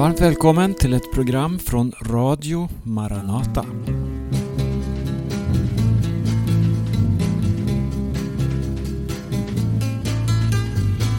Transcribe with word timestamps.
Varmt 0.00 0.20
välkommen 0.20 0.74
till 0.74 0.92
ett 0.92 1.12
program 1.12 1.58
från 1.58 1.92
Radio 2.02 2.68
Maranata. 2.82 3.66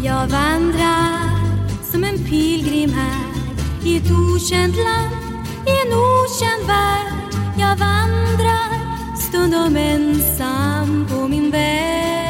Jag 0.04 0.28
vandrar 0.28 1.30
som 1.92 2.04
en 2.04 2.18
pilgrim 2.18 2.90
här 2.90 3.26
i 3.86 3.98
ett 3.98 4.12
okänt 4.12 4.76
land, 4.76 5.16
i 5.68 5.88
en 5.88 5.94
okänd 5.94 6.68
värld. 6.68 7.34
Jag 7.60 7.78
vandrar 7.78 9.16
stundom 9.16 9.76
ensam 9.76 11.08
på 11.10 11.28
min 11.28 11.52
väg. 11.52 12.21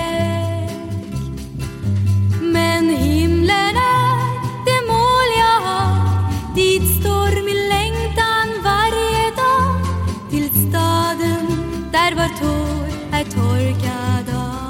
Tår 12.42 12.88
är 13.12 13.24
torkad 13.24 14.36
av. 14.36 14.62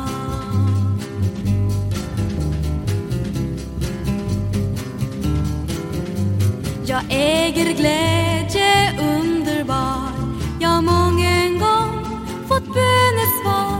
Jag 6.85 7.01
äger 7.09 7.73
glädje 7.73 8.99
underbar 8.99 10.11
Jag 10.59 10.83
mången 10.83 11.59
gång 11.59 12.05
fått 12.47 12.65
bönesvar 12.65 13.79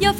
Jag 0.00 0.14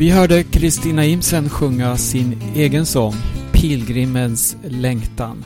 Vi 0.00 0.10
hörde 0.10 0.42
Kristina 0.42 1.04
Imsen 1.04 1.48
sjunga 1.48 1.96
sin 1.96 2.42
egen 2.54 2.86
sång 2.86 3.14
Pilgrimens 3.52 4.56
längtan. 4.62 5.44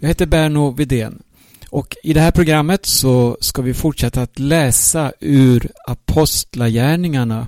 Jag 0.00 0.08
heter 0.08 0.26
Berno 0.26 0.70
Vidén 0.70 1.22
och 1.70 1.96
i 2.02 2.12
det 2.12 2.20
här 2.20 2.30
programmet 2.30 2.86
så 2.86 3.36
ska 3.40 3.62
vi 3.62 3.74
fortsätta 3.74 4.22
att 4.22 4.38
läsa 4.38 5.12
ur 5.20 5.70
Apostlagärningarna. 5.86 7.46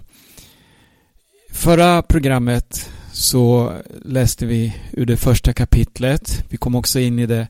Förra 1.51 2.03
programmet 2.03 2.91
så 3.13 3.73
läste 4.05 4.47
vi 4.47 4.77
ur 4.93 5.07
det 5.07 5.17
första 5.17 5.53
kapitlet. 5.53 6.45
Vi 6.49 6.57
kom 6.57 6.75
också 6.75 7.01
in 7.01 7.19
i 7.19 7.27
det 7.27 7.49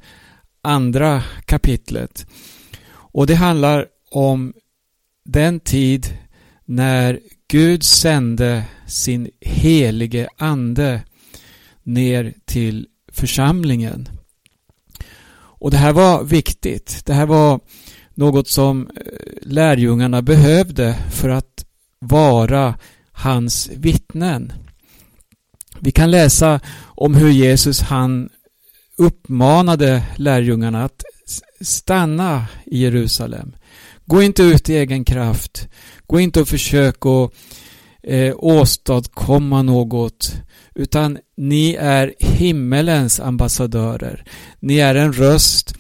andra 0.63 1.23
kapitlet. 1.45 2.27
Och 2.89 3.27
det 3.27 3.35
handlar 3.35 3.87
om 4.11 4.55
den 5.25 5.61
tid 5.61 6.19
när 6.65 7.21
Gud 7.49 7.83
sände 7.83 8.65
sin 8.87 9.31
helige 9.41 10.29
ande 10.37 11.03
ner 11.83 12.35
till 12.45 12.87
församlingen. 13.13 14.09
Och 15.39 15.71
det 15.71 15.77
här 15.77 15.93
var 15.93 16.25
viktigt. 16.25 17.03
Det 17.05 17.15
här 17.15 17.27
var 17.27 17.61
något 18.15 18.49
som 18.49 18.91
eh, 18.91 18.93
lärjungarna 19.43 20.23
behövde 20.23 20.97
för 21.13 21.29
att 21.29 21.65
vara 21.99 22.79
hans 23.13 23.71
vittnen. 23.77 24.53
Vi 25.81 25.91
kan 25.91 26.11
läsa 26.11 26.61
om 26.85 27.15
hur 27.15 27.31
Jesus 27.31 27.81
han 27.81 28.29
uppmanade 28.97 30.03
lärjungarna 30.17 30.85
att 30.85 31.03
stanna 31.61 32.47
i 32.67 32.79
Jerusalem. 32.79 33.57
Gå 34.05 34.23
inte 34.23 34.43
ut 34.43 34.71
i 34.71 34.75
egen 34.77 35.05
kraft. 35.05 35.69
Gå 36.07 36.21
inte 36.21 36.41
och 36.41 36.49
försök 36.49 37.07
att 37.07 37.33
eh, 38.03 38.35
åstadkomma 38.37 39.63
något. 39.63 40.35
Utan 40.75 41.19
ni 41.37 41.75
är 41.75 42.15
himmelens 42.19 43.21
ambassadörer. 43.21 44.25
Ni 44.61 44.79
är 44.79 44.95
en 44.95 45.13
röst 45.13 45.75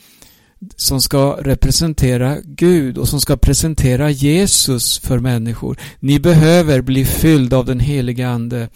som 0.76 1.00
ska 1.00 1.38
representera 1.40 2.38
Gud 2.44 2.98
och 2.98 3.08
som 3.08 3.20
ska 3.20 3.36
presentera 3.36 4.10
Jesus 4.10 4.98
för 4.98 5.18
människor. 5.18 5.78
Ni 6.00 6.20
behöver 6.20 6.80
bli 6.80 7.04
fyllda 7.04 7.56
av 7.56 7.64
den 7.64 7.80
helige 7.80 8.28
Ande. 8.28 8.68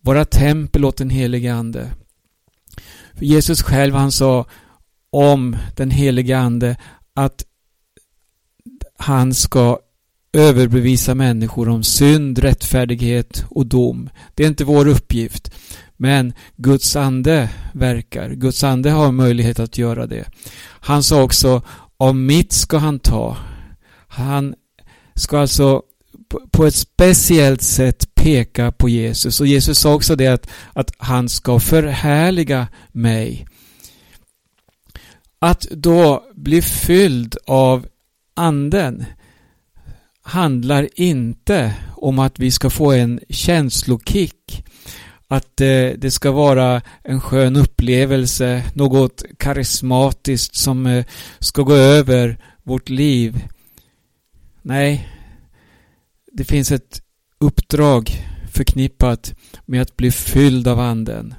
Vara 0.00 0.24
tempel 0.24 0.84
åt 0.84 0.96
den 0.96 1.10
helige 1.10 1.54
Ande. 1.54 1.90
För 3.14 3.24
Jesus 3.24 3.62
själv 3.62 3.94
han 3.94 4.12
sa 4.12 4.46
om 5.10 5.56
den 5.76 5.90
helige 5.90 6.38
Ande 6.38 6.76
att 7.14 7.44
han 8.98 9.34
ska 9.34 9.78
överbevisa 10.32 11.14
människor 11.14 11.68
om 11.68 11.82
synd, 11.82 12.38
rättfärdighet 12.38 13.44
och 13.50 13.66
dom. 13.66 14.10
Det 14.34 14.44
är 14.44 14.48
inte 14.48 14.64
vår 14.64 14.88
uppgift. 14.88 15.50
Men 15.96 16.32
Guds 16.56 16.96
ande 16.96 17.50
verkar. 17.72 18.30
Guds 18.30 18.64
ande 18.64 18.90
har 18.90 19.12
möjlighet 19.12 19.58
att 19.58 19.78
göra 19.78 20.06
det. 20.06 20.24
Han 20.80 21.02
sa 21.02 21.22
också 21.22 21.62
av 21.96 22.16
mitt 22.16 22.52
ska 22.52 22.78
han 22.78 22.98
ta. 22.98 23.36
Han 24.08 24.54
ska 25.14 25.38
alltså 25.38 25.82
på 26.50 26.66
ett 26.66 26.74
speciellt 26.74 27.62
sätt 27.62 28.14
peka 28.14 28.72
på 28.72 28.88
Jesus. 28.88 29.40
Och 29.40 29.46
Jesus 29.46 29.78
sa 29.78 29.94
också 29.94 30.16
det 30.16 30.26
att, 30.26 30.50
att 30.72 30.92
han 30.98 31.28
ska 31.28 31.60
förhärliga 31.60 32.68
mig. 32.92 33.46
Att 35.38 35.60
då 35.70 36.24
bli 36.34 36.62
fylld 36.62 37.36
av 37.46 37.86
anden 38.34 39.04
handlar 40.30 40.88
inte 40.94 41.74
om 41.96 42.18
att 42.18 42.38
vi 42.38 42.50
ska 42.50 42.70
få 42.70 42.92
en 42.92 43.20
känslokick. 43.28 44.64
Att 45.28 45.60
eh, 45.60 45.88
det 45.98 46.10
ska 46.10 46.30
vara 46.30 46.82
en 47.04 47.20
skön 47.20 47.56
upplevelse, 47.56 48.64
något 48.74 49.24
karismatiskt 49.38 50.56
som 50.56 50.86
eh, 50.86 51.04
ska 51.38 51.62
gå 51.62 51.74
över 51.74 52.38
vårt 52.62 52.88
liv. 52.88 53.44
Nej, 54.62 55.08
det 56.32 56.44
finns 56.44 56.72
ett 56.72 57.02
uppdrag 57.38 58.10
förknippat 58.52 59.34
med 59.66 59.82
att 59.82 59.96
bli 59.96 60.10
fylld 60.10 60.68
av 60.68 60.80
anden. 60.80 61.34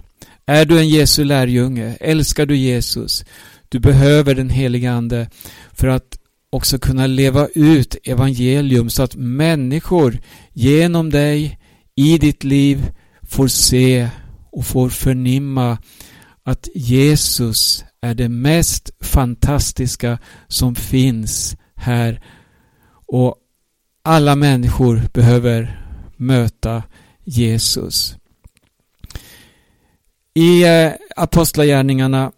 Är 0.45 0.65
du 0.65 0.79
en 0.79 0.89
Jesu 0.89 1.23
lärjunge? 1.23 1.97
Älskar 1.99 2.45
du 2.45 2.57
Jesus? 2.57 3.25
Du 3.69 3.79
behöver 3.79 4.35
den 4.35 4.49
helige 4.49 4.91
Ande 4.91 5.29
för 5.73 5.88
att 5.88 6.20
också 6.51 6.80
kunna 6.80 7.07
leva 7.07 7.48
ut 7.48 7.95
evangelium 8.03 8.89
så 8.89 9.03
att 9.03 9.15
människor 9.15 10.19
genom 10.53 11.09
dig 11.09 11.59
i 11.95 12.18
ditt 12.18 12.44
liv 12.44 12.92
får 13.21 13.48
se 13.48 14.09
och 14.51 14.65
får 14.65 14.89
förnimma 14.89 15.77
att 16.44 16.69
Jesus 16.75 17.86
är 18.01 18.13
det 18.13 18.30
mest 18.30 18.92
fantastiska 19.01 20.18
som 20.48 20.75
finns 20.75 21.56
här 21.75 22.21
och 23.07 23.36
alla 24.03 24.36
människor 24.36 25.01
behöver 25.13 25.86
möta 26.18 26.83
Jesus. 27.24 28.15
I 30.33 30.63
eh, 30.63 30.92
Apostlagärningarna 31.15 32.31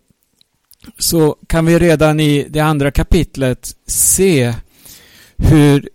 så 0.97 1.35
kan 1.47 1.65
vi 1.65 1.79
redan 1.79 2.19
i 2.19 2.47
det 2.49 2.59
andra 2.59 2.91
kapitlet 2.91 3.75
se 3.87 4.53
hur 5.37 5.89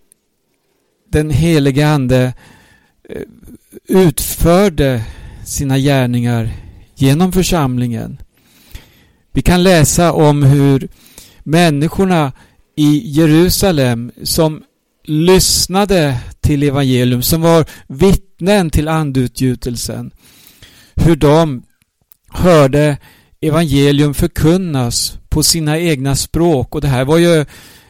den 1.10 1.30
helige 1.30 1.88
Ande 1.88 2.32
eh, 3.08 3.22
utförde 3.88 5.04
sina 5.44 5.78
gärningar 5.78 6.50
genom 6.94 7.32
församlingen. 7.32 8.18
Vi 9.32 9.42
kan 9.42 9.62
läsa 9.62 10.12
om 10.12 10.42
hur 10.42 10.88
människorna 11.42 12.32
i 12.76 13.02
Jerusalem 13.04 14.12
som 14.22 14.62
lyssnade 15.04 16.18
till 16.40 16.62
evangelium, 16.62 17.22
som 17.22 17.40
var 17.40 17.66
vittnen 17.86 18.70
till 18.70 18.88
andutgjutelsen, 18.88 20.10
hur 20.94 21.16
de 21.16 21.62
hörde 22.30 22.96
evangelium 23.40 24.14
förkunnas 24.14 25.18
på 25.28 25.42
sina 25.42 25.78
egna 25.78 26.16
språk 26.16 26.74
och 26.74 26.80
det 26.80 26.88
här 26.88 27.04
var 27.04 27.18
ju 27.18 27.44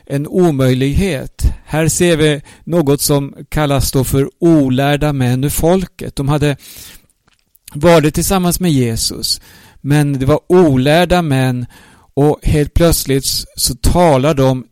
en 0.06 0.26
omöjlighet. 0.26 1.42
Här 1.64 1.88
ser 1.88 2.16
vi 2.16 2.42
något 2.64 3.00
som 3.00 3.34
kallas 3.48 3.92
då 3.92 4.04
för 4.04 4.30
olärda 4.38 5.12
män 5.12 5.44
ur 5.44 5.48
folket. 5.48 6.16
De 6.16 6.28
hade 6.28 6.56
varit 7.74 8.14
tillsammans 8.14 8.60
med 8.60 8.72
Jesus 8.72 9.40
men 9.80 10.18
det 10.18 10.26
var 10.26 10.40
olärda 10.46 11.22
män 11.22 11.66
och 12.14 12.38
helt 12.42 12.74
plötsligt 12.74 13.24
så 13.56 13.74
talar 13.74 14.34
de 14.34 14.66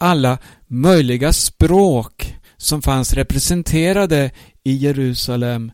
alla 0.00 0.38
möjliga 0.66 1.32
språk 1.32 2.36
som 2.56 2.82
fanns 2.82 3.12
representerade 3.12 4.30
i 4.64 4.72
Jerusalem 4.72 5.72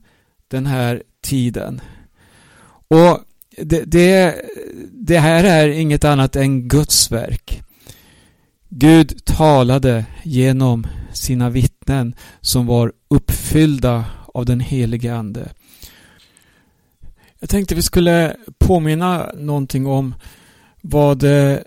den 0.50 0.66
här 0.66 1.02
tiden. 1.22 1.81
Och 2.88 3.20
det, 3.62 3.84
det, 3.84 4.43
det 4.93 5.19
här 5.19 5.44
är 5.44 5.69
inget 5.69 6.05
annat 6.05 6.37
än 6.37 6.69
Guds 6.69 7.12
verk. 7.12 7.62
Gud 8.69 9.25
talade 9.25 10.05
genom 10.22 10.87
sina 11.12 11.50
vittnen 11.50 12.14
som 12.40 12.66
var 12.66 12.93
uppfyllda 13.08 14.05
av 14.34 14.44
den 14.44 14.60
helige 14.60 15.14
Ande. 15.14 15.49
Jag 17.38 17.50
tänkte 17.50 17.75
vi 17.75 17.82
skulle 17.82 18.37
påminna 18.58 19.32
någonting 19.37 19.87
om 19.87 20.14
vad 20.81 21.19
det, 21.19 21.64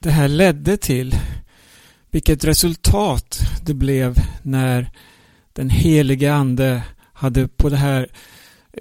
det 0.00 0.10
här 0.10 0.28
ledde 0.28 0.76
till. 0.76 1.14
Vilket 2.10 2.44
resultat 2.44 3.38
det 3.66 3.74
blev 3.74 4.16
när 4.42 4.90
den 5.52 5.70
helige 5.70 6.34
Ande 6.34 6.82
hade 7.12 7.48
på 7.48 7.68
det 7.68 7.76
här 7.76 8.08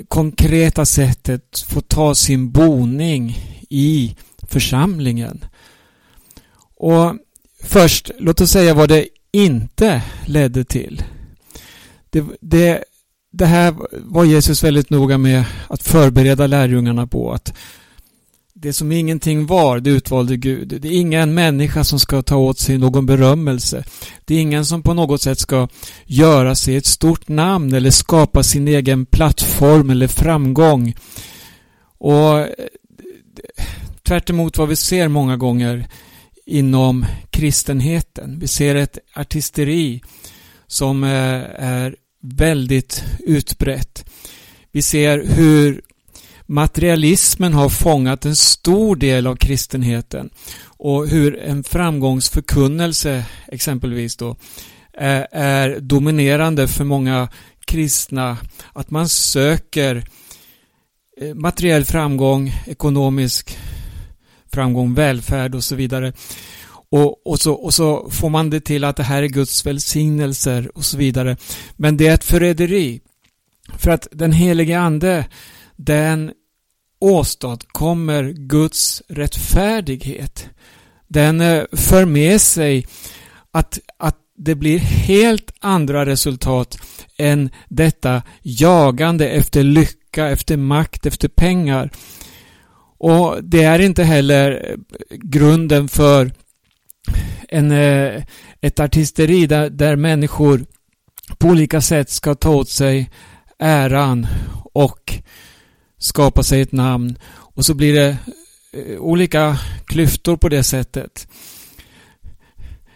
konkreta 0.07 0.85
sättet 0.85 1.59
få 1.59 1.81
ta 1.81 2.15
sin 2.15 2.51
boning 2.51 3.37
i 3.69 4.15
församlingen. 4.47 5.45
Och 6.75 7.15
först, 7.63 8.11
låt 8.19 8.41
oss 8.41 8.51
säga 8.51 8.73
vad 8.73 8.89
det 8.89 9.07
inte 9.31 10.01
ledde 10.25 10.63
till. 10.63 11.03
Det, 12.09 12.25
det, 12.41 12.83
det 13.31 13.45
här 13.45 13.75
var 13.91 14.25
Jesus 14.25 14.63
väldigt 14.63 14.89
noga 14.89 15.17
med 15.17 15.45
att 15.67 15.83
förbereda 15.83 16.47
lärjungarna 16.47 17.07
på 17.07 17.31
att 17.31 17.53
det 18.63 18.73
som 18.73 18.91
ingenting 18.91 19.45
var, 19.45 19.79
det 19.79 19.89
utvalde 19.89 20.37
Gud. 20.37 20.67
Det 20.81 20.87
är 20.87 20.99
ingen 20.99 21.33
människa 21.33 21.83
som 21.83 21.99
ska 21.99 22.21
ta 22.21 22.35
åt 22.35 22.59
sig 22.59 22.77
någon 22.77 23.05
berömmelse. 23.05 23.83
Det 24.25 24.35
är 24.35 24.39
ingen 24.39 24.65
som 24.65 24.83
på 24.83 24.93
något 24.93 25.21
sätt 25.21 25.39
ska 25.39 25.67
göra 26.05 26.55
sig 26.55 26.75
ett 26.75 26.85
stort 26.85 27.27
namn 27.27 27.73
eller 27.73 27.91
skapa 27.91 28.43
sin 28.43 28.67
egen 28.67 29.05
plattform 29.05 29.89
eller 29.89 30.07
framgång. 30.07 30.95
Och 31.97 32.39
eh, 32.39 32.47
tvärt 34.03 34.29
vad 34.57 34.69
vi 34.69 34.75
ser 34.75 35.07
många 35.07 35.37
gånger 35.37 35.87
inom 36.45 37.05
kristenheten. 37.29 38.39
Vi 38.39 38.47
ser 38.47 38.75
ett 38.75 38.97
artisteri 39.15 40.01
som 40.67 41.03
eh, 41.03 41.09
är 41.57 41.95
väldigt 42.21 43.03
utbrett. 43.19 44.05
Vi 44.71 44.81
ser 44.81 45.25
hur 45.25 45.81
materialismen 46.45 47.53
har 47.53 47.69
fångat 47.69 48.25
en 48.25 48.35
stor 48.35 48.95
del 48.95 49.27
av 49.27 49.35
kristenheten 49.35 50.29
och 50.65 51.07
hur 51.07 51.39
en 51.39 51.63
framgångsförkunnelse 51.63 53.25
exempelvis 53.47 54.15
då 54.15 54.35
är, 54.97 55.79
dominerande 55.79 56.67
för 56.67 56.83
många 56.83 57.29
kristna. 57.65 58.37
Att 58.73 58.91
man 58.91 59.09
söker 59.09 60.05
eh, 61.21 61.35
materiell 61.35 61.85
framgång, 61.85 62.53
ekonomisk 62.67 63.57
framgång, 64.53 64.93
välfärd 64.93 65.55
och 65.55 65.63
så 65.63 65.75
vidare. 65.75 66.13
Och, 66.89 67.27
och, 67.27 67.39
så, 67.39 67.53
och 67.53 67.73
så 67.73 68.09
får 68.09 68.29
man 68.29 68.49
det 68.49 68.59
till 68.59 68.83
att 68.83 68.95
det 68.95 69.03
här 69.03 69.23
är 69.23 69.27
Guds 69.27 69.65
välsignelser 69.65 70.77
och 70.77 70.85
så 70.85 70.97
vidare. 70.97 71.37
Men 71.75 71.97
det 71.97 72.07
är 72.07 72.13
ett 72.13 72.23
förräderi. 72.23 73.01
För 73.77 73.91
att 73.91 74.07
den 74.11 74.31
helige 74.31 74.79
Ande 74.79 75.25
den 75.85 76.31
åstadkommer 76.99 78.23
Guds 78.23 79.01
rättfärdighet. 79.07 80.49
Den 81.07 81.41
eh, 81.41 81.63
för 81.71 82.05
med 82.05 82.41
sig 82.41 82.85
att, 83.51 83.79
att 83.97 84.17
det 84.37 84.55
blir 84.55 84.79
helt 84.79 85.51
andra 85.59 86.05
resultat 86.05 86.77
än 87.17 87.49
detta 87.69 88.21
jagande 88.41 89.29
efter 89.29 89.63
lycka, 89.63 90.29
efter 90.29 90.57
makt, 90.57 91.05
efter 91.05 91.27
pengar. 91.27 91.89
Och 92.97 93.43
det 93.43 93.63
är 93.63 93.79
inte 93.79 94.03
heller 94.03 94.51
eh, 94.51 94.77
grunden 95.09 95.89
för 95.89 96.31
en, 97.49 97.71
eh, 97.71 98.23
ett 98.61 98.79
artisteri 98.79 99.47
där, 99.47 99.69
där 99.69 99.95
människor 99.95 100.65
på 101.37 101.47
olika 101.47 101.81
sätt 101.81 102.09
ska 102.09 102.35
ta 102.35 102.49
åt 102.49 102.69
sig 102.69 103.09
äran 103.59 104.27
och 104.73 105.13
skapa 106.03 106.43
sig 106.43 106.61
ett 106.61 106.71
namn 106.71 107.17
och 107.25 107.65
så 107.65 107.73
blir 107.73 107.93
det 107.93 108.17
eh, 108.73 108.97
olika 108.99 109.57
klyftor 109.85 110.37
på 110.37 110.49
det 110.49 110.63
sättet. 110.63 111.27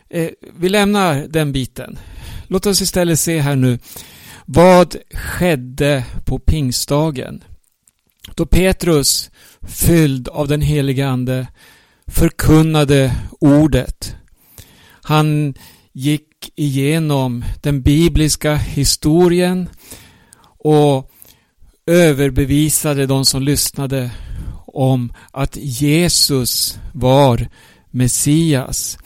Eh, 0.10 0.29
vi 0.60 0.70
lämnar 0.70 1.27
den 1.27 1.51
biten. 1.51 2.00
Låt 2.48 2.65
oss 2.65 2.81
istället 2.81 3.20
se 3.20 3.39
här 3.39 3.55
nu. 3.55 3.79
Vad 4.46 4.96
skedde 5.13 6.03
på 6.25 6.39
pingstdagen? 6.39 7.43
Då 8.36 8.46
Petrus, 8.46 9.31
fylld 9.62 10.27
av 10.27 10.48
den 10.48 10.62
helige 10.62 11.08
Ande, 11.08 11.48
förkunnade 12.08 13.15
ordet. 13.39 14.15
Han 15.01 15.53
gick 15.91 16.51
igenom 16.55 17.46
den 17.62 17.81
bibliska 17.81 18.55
historien 18.55 19.70
och 20.60 21.12
överbevisade 21.88 23.06
de 23.06 23.25
som 23.25 23.41
lyssnade 23.41 24.12
om 24.65 25.13
att 25.32 25.58
Jesus 25.58 26.79
var 26.94 27.48
Messias. 27.91 28.98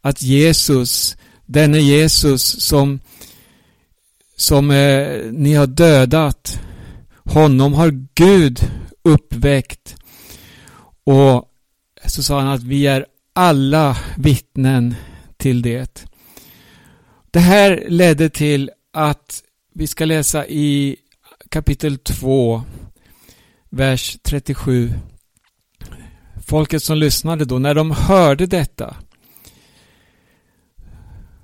Att 0.00 0.22
Jesus, 0.22 1.16
denne 1.46 1.78
Jesus 1.78 2.60
som, 2.60 3.00
som 4.36 4.70
eh, 4.70 5.32
ni 5.32 5.54
har 5.54 5.66
dödat, 5.66 6.60
honom 7.24 7.74
har 7.74 8.06
Gud 8.14 8.70
uppväckt. 9.02 9.96
Och 11.04 11.50
så 12.04 12.22
sa 12.22 12.40
han 12.40 12.48
att 12.48 12.62
vi 12.62 12.86
är 12.86 13.06
alla 13.32 13.96
vittnen 14.16 14.94
till 15.36 15.62
det. 15.62 16.06
Det 17.30 17.40
här 17.40 17.84
ledde 17.88 18.30
till 18.30 18.70
att 18.92 19.42
vi 19.74 19.86
ska 19.86 20.04
läsa 20.04 20.46
i 20.46 20.96
kapitel 21.50 21.98
2, 21.98 22.62
vers 23.70 24.18
37. 24.22 24.92
Folket 26.46 26.82
som 26.82 26.98
lyssnade 26.98 27.44
då, 27.44 27.58
när 27.58 27.74
de 27.74 27.90
hörde 27.90 28.46
detta. 28.46 28.96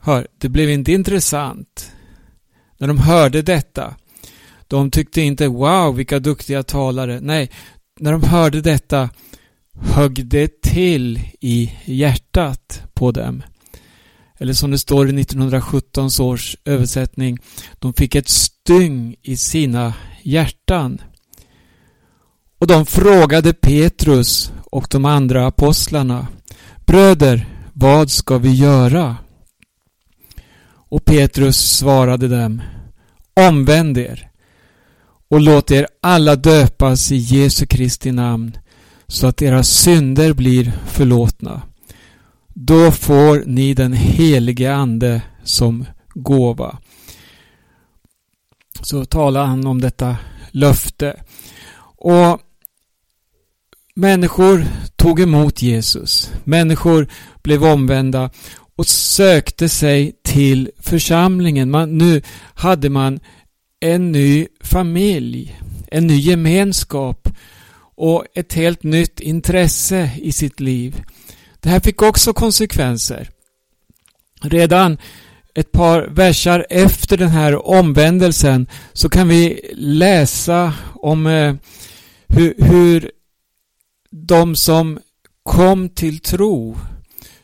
Hör, 0.01 0.29
det 0.39 0.49
blev 0.49 0.71
inte 0.71 0.93
intressant. 0.93 1.93
När 2.79 2.89
de 2.89 2.99
hörde 2.99 3.43
detta. 3.43 3.97
De 4.69 4.91
tyckte 4.91 5.21
inte 5.21 5.49
wow 5.49 5.97
vilka 5.97 6.19
duktiga 6.19 6.63
talare. 6.63 7.21
Nej, 7.21 7.51
när 8.01 8.13
de 8.13 8.23
hörde 8.23 8.61
detta 8.61 9.11
högg 9.81 10.27
det 10.27 10.63
till 10.63 11.21
i 11.41 11.73
hjärtat 11.85 12.83
på 12.95 13.13
dem. 13.13 13.43
Eller 14.39 14.53
som 14.53 14.71
det 14.71 14.79
står 14.79 15.09
i 15.09 15.21
1917 15.21 16.09
års 16.21 16.57
översättning. 16.65 17.39
De 17.79 17.93
fick 17.93 18.15
ett 18.15 18.29
styng 18.65 19.17
i 19.23 19.37
sina 19.37 19.95
hjärtan. 20.23 21.01
Och 22.59 22.67
de 22.67 22.87
frågade 22.87 23.53
Petrus 23.53 24.53
och 24.71 24.87
de 24.91 25.05
andra 25.05 25.47
apostlarna 25.47 26.27
Bröder, 26.87 27.49
vad 27.73 28.11
ska 28.11 28.39
vi 28.39 28.55
göra? 28.55 29.17
Och 30.67 31.05
Petrus 31.05 31.77
svarade 31.77 32.29
dem 32.29 32.63
Omvänd 33.35 33.99
er 33.99 34.31
och 35.29 35.41
låt 35.41 35.71
er 35.71 35.87
alla 36.03 36.37
döpas 36.37 37.13
i 37.13 37.17
Jesu 37.17 37.67
Kristi 37.67 38.13
namn 38.13 38.57
så 39.07 39.27
att 39.27 39.43
era 39.43 39.63
synder 39.63 40.33
blir 40.33 40.73
förlåtna. 40.87 41.63
Då 42.49 42.91
får 42.91 43.43
ni 43.47 43.75
den 43.75 43.93
helige 43.93 44.75
Ande 44.75 45.23
som 45.43 45.87
gåva. 46.15 46.79
Så 48.85 49.05
talar 49.05 49.45
han 49.45 49.67
om 49.67 49.81
detta 49.81 50.17
löfte. 50.51 51.21
Och 51.97 52.41
Människor 53.97 54.67
tog 54.97 55.21
emot 55.21 55.63
Jesus. 55.63 56.31
Människor 56.45 57.09
blev 57.43 57.65
omvända 57.65 58.31
och 58.77 58.87
sökte 58.87 59.69
sig 59.69 60.13
till 60.25 60.71
församlingen. 60.79 61.71
Man, 61.71 61.99
nu 61.99 62.23
hade 62.55 62.91
man 62.91 63.21
en 63.81 64.13
ny 64.13 64.47
familj, 64.61 65.61
en 65.91 66.07
ny 66.07 66.17
gemenskap 66.17 67.29
och 67.97 68.27
ett 68.35 68.53
helt 68.53 68.83
nytt 68.83 69.21
intresse 69.21 70.11
i 70.17 70.33
sitt 70.33 70.61
liv. 70.61 71.03
Det 71.61 71.69
här 71.69 71.81
fick 71.81 72.03
också 72.03 72.33
konsekvenser. 72.33 73.31
Redan 74.43 74.99
ett 75.55 75.73
par 75.73 76.03
versar 76.03 76.67
efter 76.71 77.17
den 77.17 77.29
här 77.29 77.67
omvändelsen 77.67 78.67
så 78.93 79.09
kan 79.09 79.29
vi 79.29 79.71
läsa 79.75 80.73
om 80.95 81.27
eh, 81.27 81.55
hur, 82.29 82.55
hur 82.59 83.11
de 84.11 84.57
som 84.57 84.99
kom 85.43 85.89
till 85.89 86.21
tro, 86.21 86.77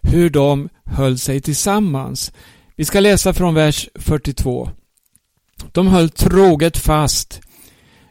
hur 0.03 0.31
de 0.31 0.69
höll 0.85 1.19
sig 1.19 1.41
tillsammans. 1.41 2.33
Vi 2.77 2.85
ska 2.85 3.01
läsa 3.01 3.33
från 3.33 3.55
vers 3.55 3.89
42. 3.95 4.71
De 5.73 5.87
höll 5.87 6.11
troget 6.11 6.77
fast 6.77 7.41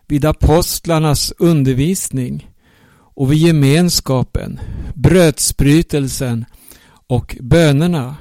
vid 0.07 0.25
apostlarnas 0.25 1.33
undervisning 1.37 2.49
och 2.91 3.31
vid 3.31 3.39
gemenskapen, 3.39 4.59
brödsbrytelsen 4.93 6.45
och 7.07 7.37
bönerna. 7.39 8.15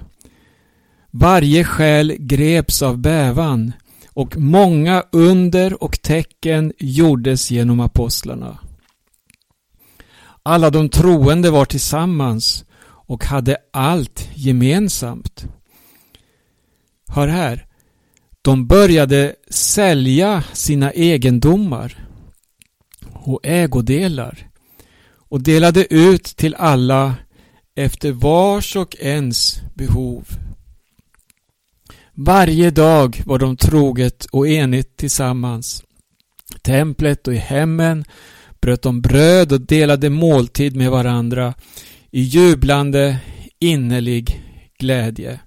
Varje 1.20 1.64
själ 1.64 2.16
greps 2.18 2.82
av 2.82 2.98
bävan 2.98 3.72
och 4.12 4.36
många 4.36 5.04
under 5.12 5.82
och 5.82 6.02
tecken 6.02 6.72
gjordes 6.78 7.50
genom 7.50 7.80
apostlarna. 7.80 8.58
Alla 10.42 10.70
de 10.70 10.88
troende 10.88 11.50
var 11.50 11.64
tillsammans 11.64 12.64
och 12.82 13.24
hade 13.24 13.56
allt 13.72 14.28
gemensamt. 14.34 15.44
Hör 17.08 17.28
här. 17.28 17.66
De 18.42 18.66
började 18.66 19.34
sälja 19.50 20.44
sina 20.52 20.90
egendomar 20.90 22.06
och 23.12 23.40
ägodelar 23.42 24.50
och 25.28 25.42
delade 25.42 25.94
ut 25.94 26.24
till 26.24 26.54
alla 26.54 27.14
efter 27.74 28.12
vars 28.12 28.76
och 28.76 28.96
ens 29.00 29.60
behov. 29.74 30.47
Varje 32.20 32.70
dag 32.70 33.22
var 33.26 33.38
de 33.38 33.56
troget 33.56 34.24
och 34.24 34.48
enigt 34.48 34.96
tillsammans. 34.96 35.84
Templet 36.62 37.28
och 37.28 37.34
i 37.34 37.36
hemmen 37.36 38.04
bröt 38.60 38.82
de 38.82 39.00
bröd 39.00 39.52
och 39.52 39.60
delade 39.60 40.10
måltid 40.10 40.76
med 40.76 40.90
varandra 40.90 41.54
i 42.10 42.20
jublande 42.20 43.18
innerlig 43.58 44.42
glädje. 44.78 45.40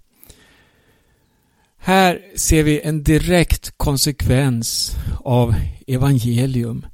Här 1.77 2.21
ser 2.35 2.63
vi 2.63 2.81
en 2.81 3.03
direkt 3.03 3.73
konsekvens 3.77 4.95
av 5.23 5.55
evangelium. 5.87 6.85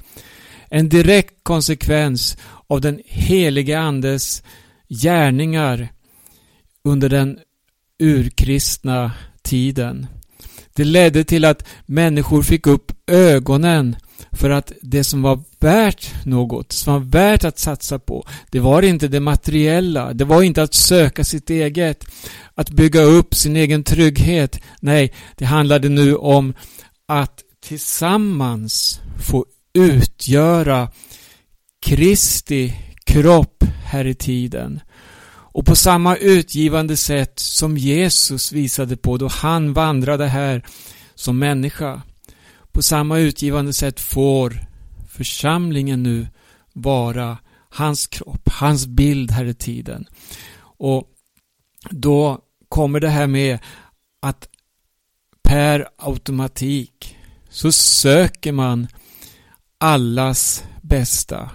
En 0.69 0.89
direkt 0.89 1.43
konsekvens 1.43 2.38
av 2.67 2.81
den 2.81 3.01
helige 3.05 3.79
Andes 3.79 4.43
gärningar 4.89 5.89
under 6.84 7.10
den 7.10 7.39
urkristna 8.00 9.12
tiden. 9.47 10.07
Det 10.73 10.83
ledde 10.83 11.23
till 11.23 11.45
att 11.45 11.63
människor 11.85 12.43
fick 12.43 12.67
upp 12.67 12.91
ögonen 13.07 13.95
för 14.31 14.49
att 14.49 14.71
det 14.81 15.03
som 15.03 15.21
var 15.21 15.43
värt 15.59 16.25
något, 16.25 16.71
som 16.71 16.93
var 16.93 16.99
värt 16.99 17.43
att 17.43 17.59
satsa 17.59 17.99
på, 17.99 18.27
det 18.51 18.59
var 18.59 18.81
inte 18.81 19.07
det 19.07 19.19
materiella, 19.19 20.13
det 20.13 20.25
var 20.25 20.43
inte 20.43 20.63
att 20.63 20.73
söka 20.73 21.23
sitt 21.23 21.49
eget, 21.49 22.05
att 22.55 22.69
bygga 22.69 23.01
upp 23.01 23.35
sin 23.35 23.55
egen 23.55 23.83
trygghet. 23.83 24.59
Nej, 24.79 25.13
det 25.35 25.45
handlade 25.45 25.89
nu 25.89 26.15
om 26.15 26.53
att 27.07 27.43
tillsammans 27.67 28.99
få 29.29 29.45
utgöra 29.73 30.89
Kristi 31.85 32.73
kropp 33.05 33.63
här 33.85 34.05
i 34.07 34.15
tiden. 34.15 34.79
Och 35.57 35.65
på 35.65 35.75
samma 35.75 36.15
utgivande 36.15 36.97
sätt 36.97 37.39
som 37.39 37.77
Jesus 37.77 38.51
visade 38.51 38.97
på 38.97 39.17
då 39.17 39.27
han 39.27 39.73
vandrade 39.73 40.27
här 40.27 40.65
som 41.15 41.39
människa. 41.39 42.01
På 42.71 42.81
samma 42.81 43.19
utgivande 43.19 43.73
sätt 43.73 43.99
får 43.99 44.67
församlingen 45.09 46.03
nu 46.03 46.27
vara 46.73 47.37
hans 47.69 48.07
kropp, 48.07 48.49
hans 48.49 48.87
bild 48.87 49.31
här 49.31 49.45
i 49.45 49.53
tiden. 49.53 50.05
Och 50.59 51.03
då 51.89 52.39
kommer 52.69 52.99
det 52.99 53.09
här 53.09 53.27
med 53.27 53.59
att 54.21 54.47
per 55.43 55.87
automatik 55.97 57.17
så 57.49 57.71
söker 57.71 58.51
man 58.51 58.87
allas 59.77 60.63
bästa. 60.81 61.51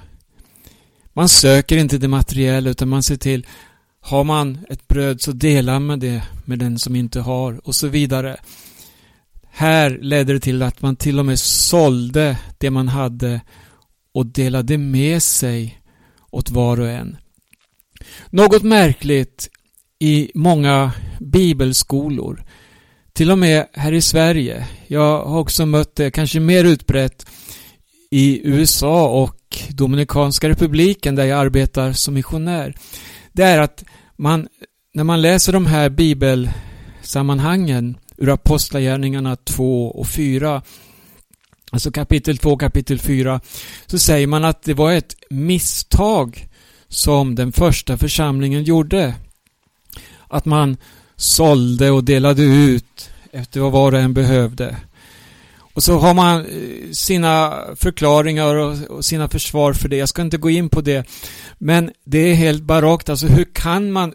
Man 1.12 1.28
söker 1.28 1.76
inte 1.76 1.99
det 1.99 2.09
materiella 2.09 2.71
utan 2.71 2.88
man 2.88 3.02
ser 3.02 3.16
till 3.16 3.47
har 4.04 4.25
man 4.25 4.59
ett 4.68 4.88
bröd 4.88 5.21
så 5.21 5.32
delar 5.32 5.80
man 5.80 6.00
det 6.00 6.23
med 6.44 6.59
den 6.59 6.78
som 6.78 6.97
inte 6.97 7.21
har 7.21 7.66
och 7.66 7.75
så 7.75 7.88
vidare. 7.88 8.37
Här 9.50 9.99
ledde 10.00 10.32
det 10.32 10.40
till 10.40 10.62
att 10.62 10.82
man 10.82 10.97
till 10.97 11.18
och 11.18 11.26
med 11.26 11.38
sålde 11.38 12.38
det 12.59 12.71
man 12.71 12.88
hade 12.88 13.40
och 14.14 14.26
delade 14.26 14.78
med 14.78 15.23
sig 15.23 15.80
åt 16.30 16.50
var 16.50 16.80
och 16.80 16.90
en. 16.90 17.16
Något 18.30 18.62
märkligt 18.62 19.49
i 19.99 20.30
många 20.35 20.92
bibelskolor, 21.21 22.44
till 23.12 23.30
och 23.30 23.38
med 23.38 23.66
här 23.73 23.92
i 23.92 24.02
Sverige. 24.02 24.68
Jag 24.87 25.25
har 25.25 25.38
också 25.38 25.66
mött 25.66 25.97
det, 25.97 26.11
kanske 26.11 26.40
mer 26.40 26.64
utbrett 26.64 27.26
i 28.11 28.40
USA 28.49 29.09
och 29.09 29.38
Dominikanska 29.68 30.49
republiken 30.49 31.14
där 31.14 31.25
jag 31.25 31.38
arbetar 31.38 31.92
som 31.92 32.14
missionär. 32.14 32.75
Det 33.33 33.43
är 33.43 33.61
att 33.61 33.85
man, 34.17 34.49
när 34.95 35.05
man 35.05 35.23
läser 35.23 35.53
de 35.53 35.67
här 35.67 35.91
bibelsammanhangen 35.91 37.97
ur 38.17 38.31
Apostlagärningarna 38.31 39.37
2 39.37 39.91
och 39.91 40.07
4 40.07 40.62
alltså 41.73 41.91
kapitel 41.91 42.39
2 42.39 42.51
och 42.51 42.61
kapitel 42.61 42.99
4 42.99 43.41
så 43.87 43.99
säger 43.99 44.27
man 44.27 44.45
att 44.45 44.62
det 44.62 44.75
var 44.75 44.93
ett 44.93 45.15
misstag 45.31 46.49
som 46.89 47.35
den 47.35 47.53
första 47.53 47.99
församlingen 47.99 48.65
gjorde. 48.65 49.15
Att 50.29 50.45
man 50.45 50.77
sålde 51.17 51.91
och 51.91 52.05
delade 52.05 52.43
ut 52.43 53.11
efter 53.33 53.61
vad 53.61 53.73
var 53.73 53.93
och 53.93 53.99
en 53.99 54.15
behövde. 54.15 54.77
Och 55.75 55.83
så 55.83 55.99
har 55.99 56.14
man 56.14 56.41
eh, 56.41 56.91
sina 56.93 57.64
förklaringar 57.76 58.55
och 58.91 59.05
sina 59.05 59.29
försvar 59.29 59.73
för 59.73 59.88
det. 59.88 59.97
Jag 59.97 60.09
ska 60.09 60.23
inte 60.23 60.37
gå 60.37 60.50
in 60.50 60.69
på 60.69 60.81
det. 60.81 61.07
Men 61.59 61.91
det 62.05 62.19
är 62.19 62.35
helt 62.35 62.62
barockt. 62.62 63.09
Alltså 63.09 63.26
hur 63.26 63.45
kan 63.55 63.93
man 63.93 64.14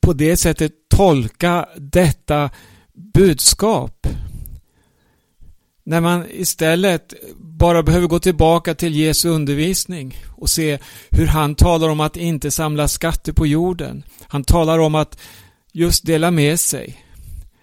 på 0.00 0.12
det 0.12 0.36
sättet 0.36 0.72
tolka 0.88 1.68
detta 1.76 2.50
budskap. 3.14 4.06
När 5.84 6.00
man 6.00 6.24
istället 6.30 7.14
bara 7.36 7.82
behöver 7.82 8.06
gå 8.06 8.18
tillbaka 8.18 8.74
till 8.74 8.94
Jesu 8.94 9.28
undervisning 9.28 10.16
och 10.36 10.50
se 10.50 10.78
hur 11.10 11.26
han 11.26 11.54
talar 11.54 11.88
om 11.88 12.00
att 12.00 12.16
inte 12.16 12.50
samla 12.50 12.88
skatter 12.88 13.32
på 13.32 13.46
jorden. 13.46 14.02
Han 14.28 14.44
talar 14.44 14.78
om 14.78 14.94
att 14.94 15.18
just 15.72 16.06
dela 16.06 16.30
med 16.30 16.60
sig. 16.60 17.04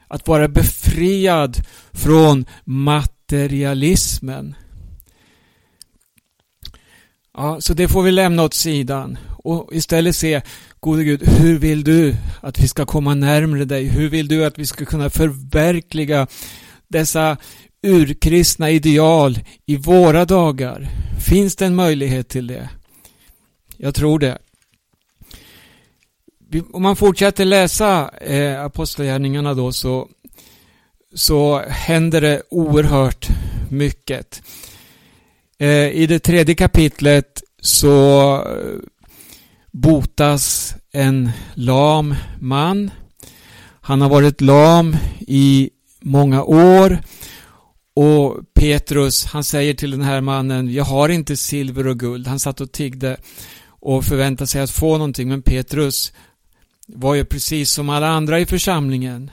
Att 0.07 0.27
vara 0.27 0.47
befriad 0.47 1.57
från 1.91 2.45
materialismen. 2.63 4.55
Ja, 7.33 7.61
så 7.61 7.73
det 7.73 7.87
får 7.87 8.03
vi 8.03 8.11
lämna 8.11 8.43
åt 8.43 8.53
sidan 8.53 9.17
och 9.43 9.69
istället 9.71 10.15
se, 10.15 10.41
gode 10.79 11.03
Gud, 11.03 11.27
hur 11.27 11.59
vill 11.59 11.83
du 11.83 12.15
att 12.41 12.59
vi 12.59 12.67
ska 12.67 12.85
komma 12.85 13.13
närmre 13.13 13.65
dig? 13.65 13.85
Hur 13.85 14.09
vill 14.09 14.27
du 14.27 14.45
att 14.45 14.59
vi 14.59 14.65
ska 14.65 14.85
kunna 14.85 15.09
förverkliga 15.09 16.27
dessa 16.87 17.37
urkristna 17.87 18.69
ideal 18.69 19.39
i 19.65 19.75
våra 19.75 20.25
dagar? 20.25 20.89
Finns 21.27 21.55
det 21.55 21.65
en 21.65 21.75
möjlighet 21.75 22.29
till 22.29 22.47
det? 22.47 22.69
Jag 23.77 23.95
tror 23.95 24.19
det. 24.19 24.37
Om 26.73 26.81
man 26.81 26.95
fortsätter 26.95 27.45
läsa 27.45 28.09
eh, 28.21 28.61
Apostlagärningarna 28.61 29.53
då 29.53 29.71
så, 29.71 30.07
så 31.15 31.59
händer 31.67 32.21
det 32.21 32.41
oerhört 32.49 33.27
mycket. 33.69 34.41
Eh, 35.59 35.89
I 35.89 36.07
det 36.07 36.19
tredje 36.19 36.55
kapitlet 36.55 37.43
så 37.61 38.33
eh, 38.35 38.79
botas 39.71 40.75
en 40.91 41.31
lam 41.53 42.15
man. 42.39 42.91
Han 43.81 44.01
har 44.01 44.09
varit 44.09 44.41
lam 44.41 44.97
i 45.19 45.69
många 46.01 46.43
år 46.43 46.99
och 47.95 48.37
Petrus 48.53 49.25
han 49.25 49.43
säger 49.43 49.73
till 49.73 49.91
den 49.91 50.01
här 50.01 50.21
mannen 50.21 50.73
Jag 50.73 50.83
har 50.83 51.09
inte 51.09 51.37
silver 51.37 51.87
och 51.87 51.99
guld. 51.99 52.27
Han 52.27 52.39
satt 52.39 52.61
och 52.61 52.71
tiggde 52.71 53.17
och 53.79 54.05
förväntade 54.05 54.47
sig 54.47 54.61
att 54.61 54.71
få 54.71 54.97
någonting 54.97 55.29
men 55.29 55.41
Petrus 55.41 56.13
var 56.87 57.15
ju 57.15 57.25
precis 57.25 57.71
som 57.71 57.89
alla 57.89 58.07
andra 58.07 58.39
i 58.39 58.45
församlingen. 58.45 59.31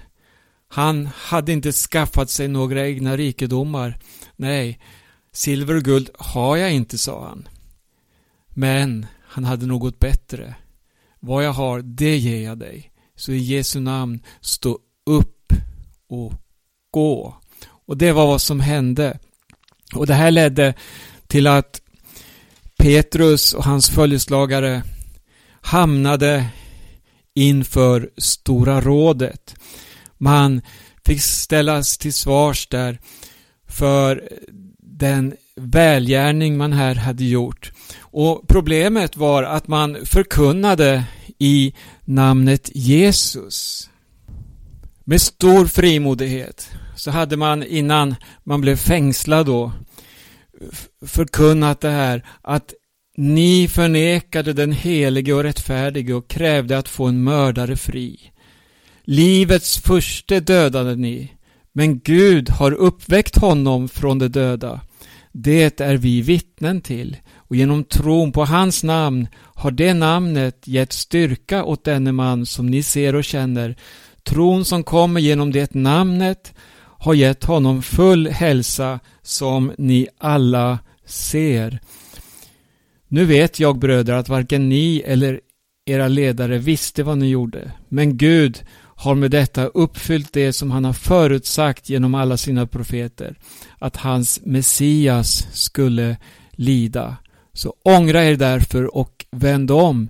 Han 0.69 1.09
hade 1.17 1.53
inte 1.53 1.73
skaffat 1.73 2.31
sig 2.31 2.49
några 2.49 2.89
egna 2.89 3.17
rikedomar. 3.17 3.99
Nej, 4.37 4.81
silver 5.33 5.75
och 5.75 5.83
guld 5.83 6.11
har 6.19 6.57
jag 6.57 6.73
inte, 6.73 6.99
sa 6.99 7.29
han. 7.29 7.49
Men 8.49 9.07
han 9.27 9.45
hade 9.45 9.67
något 9.67 9.99
bättre. 9.99 10.55
Vad 11.21 11.45
jag 11.45 11.53
har, 11.53 11.83
det 11.83 12.17
ger 12.17 12.45
jag 12.45 12.59
dig. 12.59 12.91
Så 13.17 13.33
i 13.33 13.39
Jesu 13.39 13.81
namn, 13.81 14.21
stå 14.41 14.79
upp 15.07 15.53
och 16.09 16.33
gå. 16.91 17.37
Och 17.67 17.97
det 17.97 18.13
var 18.13 18.27
vad 18.27 18.43
som 18.43 18.61
hände. 18.61 19.19
Och 19.95 20.07
det 20.07 20.15
här 20.15 20.31
ledde 20.31 20.75
till 21.27 21.47
att 21.47 21.81
Petrus 22.77 23.53
och 23.55 23.65
hans 23.65 23.91
följeslagare 23.91 24.83
hamnade 25.61 26.47
inför 27.35 28.11
Stora 28.17 28.81
rådet. 28.81 29.55
Man 30.19 30.63
fick 31.07 31.21
ställas 31.23 31.99
till 31.99 32.15
svars 32.15 32.67
där 32.67 32.99
för 33.69 34.29
den 34.79 35.35
välgärning 35.57 36.57
man 36.57 36.73
här 36.73 36.95
hade 36.95 37.25
gjort. 37.25 37.73
Och 38.01 38.49
problemet 38.49 39.17
var 39.17 39.43
att 39.43 39.69
man 39.69 39.97
förkunnade 40.05 41.05
i 41.39 41.75
namnet 42.05 42.71
Jesus. 42.75 43.91
Med 45.05 45.21
stor 45.21 45.67
frimodighet 45.67 46.71
så 46.97 47.11
hade 47.11 47.37
man 47.37 47.63
innan 47.63 48.15
man 48.45 48.61
blev 48.61 48.77
fängslad 48.77 49.47
då 49.47 49.73
förkunnat 51.07 51.81
det 51.81 51.91
här 51.91 52.27
att 52.43 52.75
ni 53.17 53.69
förnekade 53.69 54.53
den 54.53 54.73
helige 54.73 55.35
och 55.35 55.43
rättfärdige 55.43 56.15
och 56.15 56.29
krävde 56.29 56.79
att 56.79 56.89
få 56.89 57.05
en 57.05 57.25
mördare 57.25 57.77
fri. 57.77 58.21
Livets 59.05 59.79
första 59.79 60.41
dödade 60.41 60.97
ni, 60.97 61.33
men 61.73 61.99
Gud 61.99 62.51
har 62.51 62.73
uppväckt 62.73 63.37
honom 63.37 63.89
från 63.89 64.19
de 64.19 64.29
döda. 64.29 64.81
Det 65.33 65.81
är 65.81 65.97
vi 65.97 66.23
vittnen 66.23 66.81
till 66.81 67.17
och 67.35 67.57
genom 67.57 67.85
tron 67.85 68.33
på 68.33 68.45
hans 68.45 68.85
namn 68.85 69.29
har 69.37 69.71
det 69.71 69.95
namnet 69.95 70.69
gett 70.69 70.93
styrka 70.93 71.65
åt 71.65 71.85
denne 71.85 72.13
man 72.13 72.47
som 72.47 72.67
ni 72.67 72.83
ser 72.83 73.15
och 73.15 73.25
känner. 73.25 73.77
Tron 74.23 74.65
som 74.65 74.85
kommer 74.85 75.21
genom 75.21 75.53
det 75.53 75.75
namnet 75.75 76.55
har 76.99 77.15
gett 77.15 77.45
honom 77.45 77.83
full 77.83 78.29
hälsa 78.29 79.01
som 79.23 79.73
ni 79.79 80.09
alla 80.19 80.79
ser. 81.07 81.81
Nu 83.15 83.25
vet 83.25 83.61
jag 83.61 83.79
bröder 83.79 84.15
att 84.15 84.29
varken 84.29 84.69
ni 84.69 85.03
eller 85.07 85.41
era 85.87 86.09
ledare 86.09 86.59
visste 86.59 87.03
vad 87.03 87.19
ni 87.19 87.29
gjorde, 87.29 87.73
men 87.89 88.17
Gud 88.17 88.63
har 88.79 89.15
med 89.15 89.31
detta 89.31 89.67
uppfyllt 89.67 90.33
det 90.33 90.53
som 90.53 90.71
han 90.71 90.85
har 90.85 90.93
förutsagt 90.93 91.89
genom 91.89 92.15
alla 92.15 92.37
sina 92.37 92.67
profeter, 92.67 93.39
att 93.79 93.97
hans 93.97 94.41
Messias 94.45 95.47
skulle 95.53 96.17
lida. 96.53 97.17
Så 97.53 97.75
ångra 97.85 98.25
er 98.25 98.37
därför 98.37 98.97
och 98.97 99.27
vänd 99.31 99.71
om, 99.71 100.09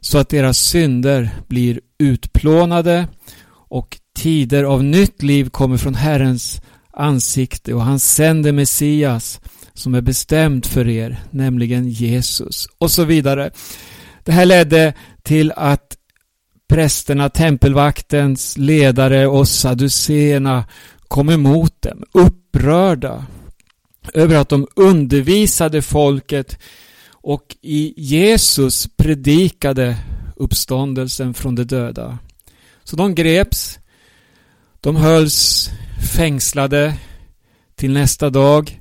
så 0.00 0.18
att 0.18 0.28
deras 0.28 0.58
synder 0.58 1.30
blir 1.46 1.80
utplånade 1.98 3.08
och 3.52 3.98
tider 4.16 4.64
av 4.64 4.84
nytt 4.84 5.22
liv 5.22 5.48
kommer 5.48 5.76
från 5.76 5.94
Herrens 5.94 6.62
ansikte 6.92 7.74
och 7.74 7.82
han 7.82 7.98
sänder 7.98 8.52
Messias 8.52 9.40
som 9.80 9.94
är 9.94 10.00
bestämd 10.00 10.66
för 10.66 10.88
er, 10.88 11.20
nämligen 11.30 11.88
Jesus 11.88 12.68
och 12.78 12.90
så 12.90 13.04
vidare. 13.04 13.50
Det 14.24 14.32
här 14.32 14.44
ledde 14.44 14.94
till 15.22 15.52
att 15.56 15.96
prästerna, 16.68 17.28
tempelvaktens 17.28 18.58
ledare 18.58 19.26
och 19.26 19.48
saduséerna 19.48 20.64
kom 21.08 21.30
emot 21.30 21.82
dem, 21.82 22.04
upprörda 22.12 23.26
över 24.14 24.36
att 24.36 24.48
de 24.48 24.66
undervisade 24.76 25.82
folket 25.82 26.58
och 27.10 27.56
i 27.62 27.94
Jesus 27.96 28.88
predikade 28.96 29.96
uppståndelsen 30.36 31.34
från 31.34 31.54
de 31.54 31.64
döda. 31.64 32.18
Så 32.84 32.96
de 32.96 33.14
greps, 33.14 33.78
de 34.80 34.96
hölls 34.96 35.70
fängslade 36.16 36.94
till 37.76 37.92
nästa 37.92 38.30
dag. 38.30 38.79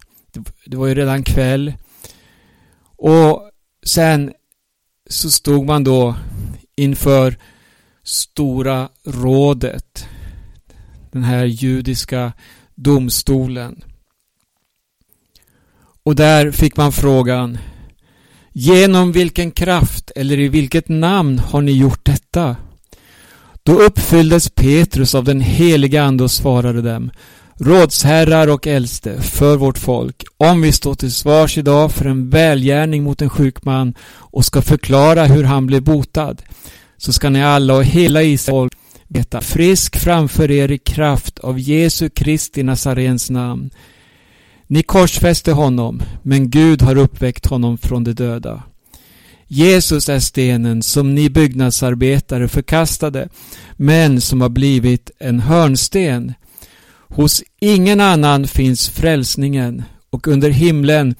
Det 0.66 0.78
var 0.78 0.88
ju 0.88 0.96
redan 0.96 1.24
kväll. 1.24 1.74
Och 2.98 3.50
sen 3.86 4.34
så 5.10 5.32
stod 5.32 5.66
man 5.66 5.84
då 5.84 6.16
inför 6.76 7.38
Stora 8.04 8.90
rådet. 9.04 10.08
Den 11.12 11.24
här 11.24 11.46
judiska 11.46 12.34
domstolen. 12.76 13.84
Och 16.04 16.16
där 16.16 16.52
fick 16.52 16.78
man 16.78 16.92
frågan 16.92 17.58
Genom 18.54 19.12
vilken 19.12 19.52
kraft 19.52 20.12
eller 20.16 20.40
i 20.40 20.48
vilket 20.48 20.90
namn 20.90 21.40
har 21.40 21.62
ni 21.62 21.72
gjort 21.72 22.06
detta? 22.06 22.56
Då 23.64 23.82
uppfylldes 23.82 24.50
Petrus 24.50 25.16
av 25.16 25.24
den 25.24 25.42
heliga 25.42 26.04
Ande 26.04 26.24
och 26.24 26.32
svarade 26.32 26.82
dem 26.82 27.12
Rådsherrar 27.62 28.48
och 28.48 28.68
äldste 28.68 29.22
för 29.22 29.58
vårt 29.58 29.78
folk 29.78 30.24
om 30.38 30.62
vi 30.62 30.72
står 30.72 30.96
till 30.96 31.12
svars 31.12 31.58
idag 31.58 31.92
för 31.92 32.06
en 32.06 32.30
välgärning 32.30 33.04
mot 33.04 33.22
en 33.22 33.30
sjuk 33.30 33.64
man 33.64 33.94
och 34.10 34.46
ska 34.46 34.62
förklara 34.62 35.26
hur 35.26 35.44
han 35.44 35.66
blev 35.68 35.84
botad 35.84 36.42
så 36.98 37.14
ska 37.14 37.30
ni 37.30 37.44
alla 37.44 37.76
och 37.76 37.84
hela 37.84 38.24
Israel 38.24 38.70
veta 39.08 39.42
frisk 39.42 39.98
framför 39.98 40.52
er 40.52 40.72
i 40.72 40.78
kraft 40.78 41.40
av 41.40 41.60
Jesu 41.60 42.10
Kristi 42.10 42.64
Nazarens 42.64 43.30
namn. 43.30 43.70
Ni 44.68 44.84
korsfäste 44.84 45.52
honom, 45.52 46.02
men 46.24 46.50
Gud 46.50 46.82
har 46.82 46.98
uppväckt 46.98 47.46
honom 47.46 47.78
från 47.78 48.04
de 48.04 48.14
döda. 48.14 48.64
Jesus 49.48 50.10
är 50.10 50.20
stenen 50.20 50.82
som 50.82 51.16
ni 51.16 51.30
byggnadsarbetare 51.30 52.48
förkastade, 52.48 53.30
men 53.78 54.22
som 54.22 54.42
har 54.42 54.50
blivit 54.50 55.12
en 55.20 55.40
hörnsten. 55.40 56.34
Hos 57.10 57.44
ingen 57.60 58.00
annan 58.00 58.48
finns 58.48 58.90
frälsningen 58.90 59.84
och 60.10 60.28
under 60.28 60.50
himlen 60.50 61.16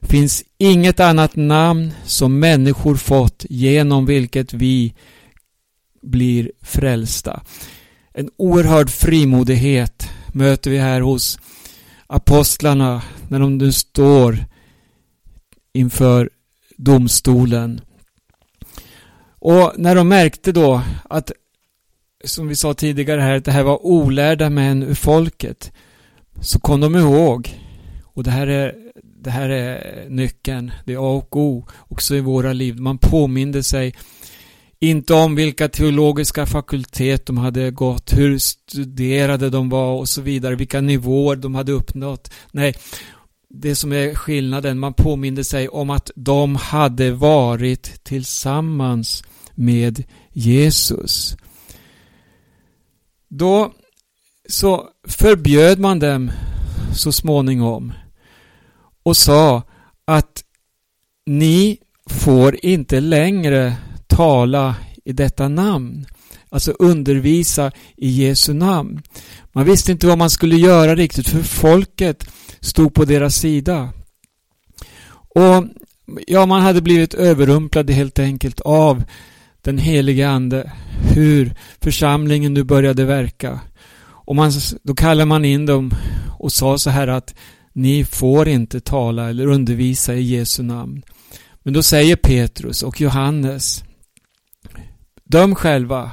finns 0.00 0.44
inget 0.58 1.00
annat 1.00 1.36
namn 1.36 1.92
som 2.04 2.38
människor 2.38 2.96
fått 2.96 3.46
genom 3.48 4.06
vilket 4.06 4.52
vi 4.52 4.94
blir 6.02 6.52
frälsta. 6.60 7.42
En 8.14 8.30
oerhörd 8.36 8.90
frimodighet 8.90 10.08
möter 10.32 10.70
vi 10.70 10.78
här 10.78 11.00
hos 11.00 11.38
apostlarna 12.06 13.02
när 13.28 13.38
de 13.38 13.58
nu 13.58 13.72
står 13.72 14.38
inför 15.72 16.30
domstolen. 16.76 17.80
Och 19.38 19.72
när 19.76 19.94
de 19.94 20.08
märkte 20.08 20.52
då 20.52 20.82
att, 21.10 21.32
som 22.24 22.48
vi 22.48 22.56
sa 22.56 22.74
tidigare 22.74 23.20
här, 23.20 23.36
att 23.36 23.44
det 23.44 23.52
här 23.52 23.62
var 23.62 23.86
olärda 23.86 24.50
män 24.50 24.82
ur 24.82 24.94
folket, 24.94 25.72
så 26.40 26.58
kom 26.58 26.80
de 26.80 26.96
ihåg, 26.96 27.58
och 28.04 28.24
det 28.24 28.30
här 28.30 28.46
är, 28.46 28.74
det 29.22 29.30
här 29.30 29.48
är 29.48 30.06
nyckeln, 30.08 30.72
det 30.84 30.92
är 30.92 30.96
A 30.96 31.16
och 31.16 31.36
O 31.36 31.66
också 31.78 32.14
i 32.14 32.20
våra 32.20 32.52
liv. 32.52 32.80
Man 32.80 32.98
påminde 32.98 33.62
sig 33.62 33.94
inte 34.80 35.14
om 35.14 35.34
vilka 35.34 35.68
teologiska 35.68 36.46
fakultet 36.46 37.26
de 37.26 37.38
hade 37.38 37.70
gått, 37.70 38.12
hur 38.12 38.38
studerade 38.38 39.50
de 39.50 39.68
var 39.68 39.92
och 39.92 40.08
så 40.08 40.20
vidare, 40.20 40.54
vilka 40.54 40.80
nivåer 40.80 41.36
de 41.36 41.54
hade 41.54 41.72
uppnått. 41.72 42.32
Nej, 42.52 42.74
det 43.54 43.74
som 43.74 43.92
är 43.92 44.14
skillnaden, 44.14 44.78
man 44.78 44.94
påminner 44.94 45.42
sig 45.42 45.68
om 45.68 45.90
att 45.90 46.10
de 46.14 46.56
hade 46.56 47.12
varit 47.12 48.04
tillsammans 48.04 49.24
med 49.54 50.04
Jesus. 50.32 51.36
Då 53.34 53.72
så 54.48 54.88
förbjöd 55.08 55.78
man 55.78 55.98
dem 55.98 56.30
så 56.94 57.12
småningom 57.12 57.92
och 59.02 59.16
sa 59.16 59.62
att 60.04 60.44
ni 61.26 61.78
får 62.10 62.64
inte 62.64 63.00
längre 63.00 63.74
tala 64.06 64.76
i 65.04 65.12
detta 65.12 65.48
namn. 65.48 66.06
Alltså 66.48 66.72
undervisa 66.78 67.72
i 67.96 68.08
Jesu 68.08 68.52
namn. 68.52 69.02
Man 69.52 69.64
visste 69.64 69.92
inte 69.92 70.06
vad 70.06 70.18
man 70.18 70.30
skulle 70.30 70.56
göra 70.56 70.94
riktigt 70.94 71.28
för 71.28 71.42
folket 71.42 72.24
stod 72.60 72.94
på 72.94 73.04
deras 73.04 73.34
sida. 73.34 73.92
Och 75.12 75.64
ja, 76.26 76.46
man 76.46 76.62
hade 76.62 76.82
blivit 76.82 77.14
överrumplad 77.14 77.90
helt 77.90 78.18
enkelt 78.18 78.60
av 78.60 79.04
den 79.62 79.78
helige 79.78 80.28
Ande. 80.28 80.72
Hur 81.14 81.54
församlingen 81.80 82.54
nu 82.54 82.64
började 82.64 83.04
verka. 83.04 83.60
Och 84.04 84.36
man, 84.36 84.52
då 84.82 84.94
kallade 84.94 85.26
man 85.26 85.44
in 85.44 85.66
dem 85.66 85.94
och 86.38 86.52
sa 86.52 86.78
så 86.78 86.90
här 86.90 87.08
att 87.08 87.34
ni 87.72 88.04
får 88.04 88.48
inte 88.48 88.80
tala 88.80 89.30
eller 89.30 89.46
undervisa 89.46 90.14
i 90.14 90.22
Jesu 90.22 90.62
namn. 90.62 91.02
Men 91.62 91.74
då 91.74 91.82
säger 91.82 92.16
Petrus 92.16 92.82
och 92.82 93.00
Johannes 93.00 93.84
Döm 95.32 95.54
själva 95.54 96.10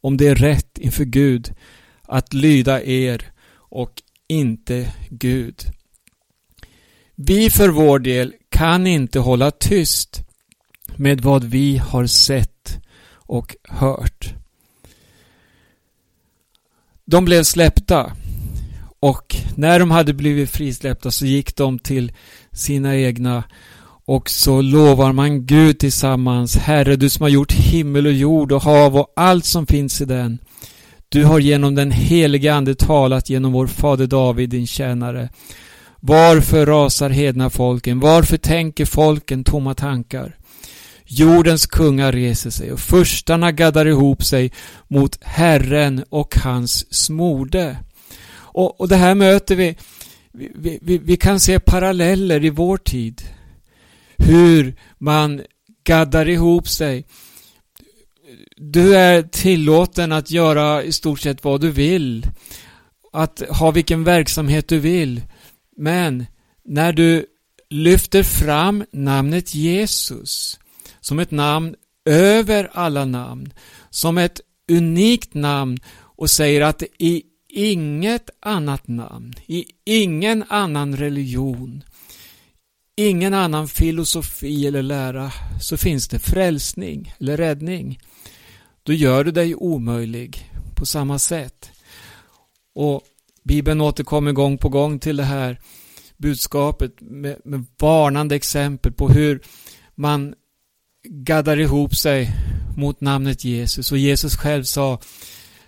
om 0.00 0.16
det 0.16 0.28
är 0.28 0.34
rätt 0.34 0.78
inför 0.78 1.04
Gud 1.04 1.54
att 2.02 2.34
lyda 2.34 2.82
er 2.82 3.32
och 3.52 3.92
inte 4.28 4.92
Gud. 5.10 5.62
Vi 7.14 7.50
för 7.50 7.68
vår 7.68 7.98
del 7.98 8.34
kan 8.48 8.86
inte 8.86 9.18
hålla 9.18 9.50
tyst 9.50 10.22
med 10.96 11.20
vad 11.20 11.44
vi 11.44 11.76
har 11.76 12.06
sett 12.06 12.55
och 13.26 13.56
hört. 13.68 14.34
De 17.04 17.24
blev 17.24 17.42
släppta 17.42 18.12
och 19.00 19.36
när 19.56 19.78
de 19.78 19.90
hade 19.90 20.14
blivit 20.14 20.50
frisläppta 20.50 21.10
så 21.10 21.26
gick 21.26 21.56
de 21.56 21.78
till 21.78 22.12
sina 22.52 22.96
egna 22.96 23.44
och 24.04 24.30
så 24.30 24.60
lovar 24.60 25.12
man 25.12 25.46
Gud 25.46 25.78
tillsammans. 25.78 26.56
Herre, 26.56 26.96
du 26.96 27.10
som 27.10 27.22
har 27.22 27.28
gjort 27.28 27.52
himmel 27.52 28.06
och 28.06 28.12
jord 28.12 28.52
och 28.52 28.62
hav 28.62 28.96
och 28.96 29.12
allt 29.16 29.44
som 29.44 29.66
finns 29.66 30.00
i 30.00 30.04
den. 30.04 30.38
Du 31.08 31.24
har 31.24 31.38
genom 31.38 31.74
den 31.74 31.90
helige 31.90 32.54
Ande 32.54 32.74
talat 32.74 33.30
genom 33.30 33.52
vår 33.52 33.66
fader 33.66 34.06
David, 34.06 34.50
din 34.50 34.66
tjänare. 34.66 35.28
Varför 36.00 36.66
rasar 36.66 37.10
hedna 37.10 37.50
folken? 37.50 38.00
Varför 38.00 38.36
tänker 38.36 38.84
folken 38.84 39.44
tomma 39.44 39.74
tankar? 39.74 40.36
Jordens 41.08 41.66
kungar 41.66 42.12
reser 42.12 42.50
sig 42.50 42.72
och 42.72 42.80
förstarna 42.80 43.52
gaddar 43.52 43.86
ihop 43.86 44.24
sig 44.24 44.52
mot 44.88 45.24
Herren 45.24 46.04
och 46.08 46.36
hans 46.36 46.94
smorde. 46.94 47.76
Och, 48.34 48.80
och 48.80 48.88
det 48.88 48.96
här 48.96 49.14
möter 49.14 49.56
vi, 49.56 49.76
vi, 50.32 50.78
vi, 50.82 50.98
vi 50.98 51.16
kan 51.16 51.40
se 51.40 51.60
paralleller 51.60 52.44
i 52.44 52.50
vår 52.50 52.76
tid. 52.76 53.22
Hur 54.16 54.74
man 54.98 55.42
gaddar 55.84 56.28
ihop 56.28 56.68
sig. 56.68 57.06
Du 58.56 58.96
är 58.96 59.22
tillåten 59.22 60.12
att 60.12 60.30
göra 60.30 60.82
i 60.82 60.92
stort 60.92 61.20
sett 61.20 61.44
vad 61.44 61.60
du 61.60 61.70
vill. 61.70 62.26
Att 63.12 63.42
ha 63.48 63.70
vilken 63.70 64.04
verksamhet 64.04 64.68
du 64.68 64.78
vill. 64.78 65.22
Men 65.76 66.26
när 66.64 66.92
du 66.92 67.26
lyfter 67.70 68.22
fram 68.22 68.84
namnet 68.92 69.54
Jesus 69.54 70.58
som 71.06 71.18
ett 71.18 71.30
namn 71.30 71.74
över 72.04 72.70
alla 72.72 73.04
namn, 73.04 73.52
som 73.90 74.18
ett 74.18 74.40
unikt 74.70 75.34
namn 75.34 75.78
och 75.96 76.30
säger 76.30 76.60
att 76.60 76.82
i 76.98 77.22
inget 77.48 78.30
annat 78.40 78.88
namn, 78.88 79.34
i 79.46 79.64
ingen 79.84 80.44
annan 80.48 80.96
religion, 80.96 81.84
ingen 82.96 83.34
annan 83.34 83.68
filosofi 83.68 84.66
eller 84.66 84.82
lära 84.82 85.32
så 85.60 85.76
finns 85.76 86.08
det 86.08 86.18
frälsning 86.18 87.14
eller 87.18 87.36
räddning. 87.36 88.00
Då 88.82 88.92
gör 88.92 89.24
du 89.24 89.30
dig 89.30 89.54
omöjlig 89.54 90.50
på 90.76 90.86
samma 90.86 91.18
sätt. 91.18 91.70
Och 92.74 93.02
Bibeln 93.42 93.80
återkommer 93.80 94.32
gång 94.32 94.58
på 94.58 94.68
gång 94.68 94.98
till 94.98 95.16
det 95.16 95.24
här 95.24 95.60
budskapet 96.16 97.00
med, 97.00 97.36
med 97.44 97.64
varnande 97.78 98.36
exempel 98.36 98.92
på 98.92 99.08
hur 99.08 99.40
man 99.94 100.34
gaddar 101.10 101.60
ihop 101.60 101.96
sig 101.96 102.32
mot 102.76 103.00
namnet 103.00 103.44
Jesus. 103.44 103.92
Och 103.92 103.98
Jesus 103.98 104.36
själv 104.36 104.62
sa 104.62 105.00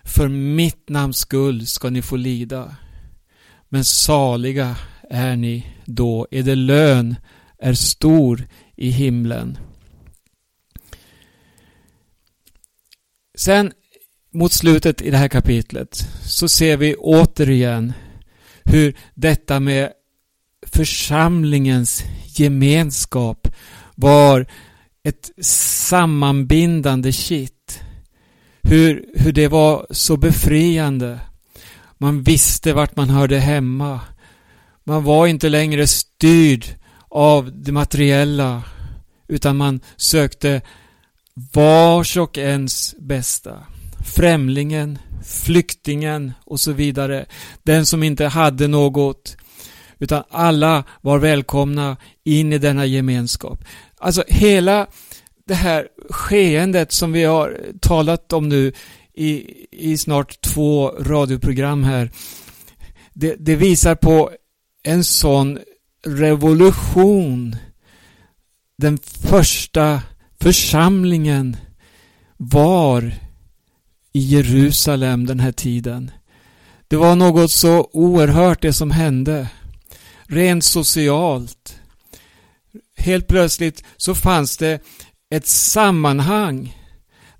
För 0.04 0.28
mitt 0.28 0.88
namns 0.88 1.18
skull 1.18 1.66
ska 1.66 1.90
ni 1.90 2.02
få 2.02 2.16
lida. 2.16 2.76
Men 3.68 3.84
saliga 3.84 4.76
är 5.10 5.36
ni 5.36 5.66
då, 5.84 6.26
er 6.30 6.56
lön 6.56 7.16
är 7.58 7.74
stor 7.74 8.48
i 8.76 8.90
himlen. 8.90 9.58
Sen 13.38 13.72
mot 14.32 14.52
slutet 14.52 15.02
i 15.02 15.10
det 15.10 15.16
här 15.16 15.28
kapitlet 15.28 16.08
så 16.24 16.48
ser 16.48 16.76
vi 16.76 16.94
återigen 16.94 17.92
hur 18.64 18.96
detta 19.14 19.60
med 19.60 19.92
församlingens 20.66 22.04
gemenskap 22.26 23.48
var 23.94 24.46
ett 25.08 25.30
sammanbindande 25.44 27.12
kitt. 27.12 27.80
Hur, 28.62 29.04
hur 29.14 29.32
det 29.32 29.48
var 29.48 29.86
så 29.90 30.16
befriande. 30.16 31.20
Man 31.98 32.22
visste 32.22 32.72
vart 32.72 32.96
man 32.96 33.10
hörde 33.10 33.38
hemma. 33.38 34.00
Man 34.84 35.04
var 35.04 35.26
inte 35.26 35.48
längre 35.48 35.86
styrd 35.86 36.64
av 37.08 37.62
det 37.62 37.72
materiella 37.72 38.62
utan 39.28 39.56
man 39.56 39.80
sökte 39.96 40.60
vars 41.52 42.16
och 42.16 42.38
ens 42.38 42.94
bästa. 42.98 43.58
Främlingen, 44.06 44.98
flyktingen 45.24 46.32
och 46.44 46.60
så 46.60 46.72
vidare. 46.72 47.26
Den 47.62 47.86
som 47.86 48.02
inte 48.02 48.26
hade 48.26 48.68
något 48.68 49.36
utan 49.98 50.22
alla 50.30 50.84
var 51.00 51.18
välkomna 51.18 51.96
in 52.24 52.52
i 52.52 52.58
denna 52.58 52.86
gemenskap. 52.86 53.64
Alltså 53.98 54.24
hela 54.28 54.86
det 55.46 55.54
här 55.54 55.88
skeendet 56.10 56.92
som 56.92 57.12
vi 57.12 57.24
har 57.24 57.60
talat 57.80 58.32
om 58.32 58.48
nu 58.48 58.72
i, 59.14 59.54
i 59.70 59.98
snart 59.98 60.40
två 60.40 60.88
radioprogram 60.88 61.84
här. 61.84 62.10
Det, 63.12 63.36
det 63.38 63.56
visar 63.56 63.94
på 63.94 64.30
en 64.82 65.04
sån 65.04 65.58
revolution. 66.06 67.56
Den 68.76 68.98
första 69.28 70.02
församlingen 70.40 71.56
var 72.36 73.14
i 74.12 74.20
Jerusalem 74.20 75.26
den 75.26 75.40
här 75.40 75.52
tiden. 75.52 76.10
Det 76.88 76.96
var 76.96 77.16
något 77.16 77.50
så 77.50 77.90
oerhört 77.92 78.62
det 78.62 78.72
som 78.72 78.90
hände. 78.90 79.48
Rent 80.26 80.64
socialt. 80.64 81.77
Helt 82.98 83.26
plötsligt 83.26 83.84
så 83.96 84.14
fanns 84.14 84.56
det 84.56 84.82
ett 85.30 85.46
sammanhang 85.46 86.76